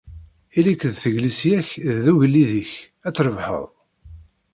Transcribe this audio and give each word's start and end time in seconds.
Ili-k 0.57 0.81
d 0.91 0.95
teglisya-k 1.01 1.69
d 2.03 2.05
ugellid-ik, 2.11 2.71
ad 3.07 3.13
trebḥeḍ. 3.15 3.63